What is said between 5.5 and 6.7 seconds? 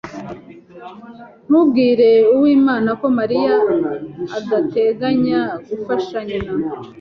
gufasha nyina.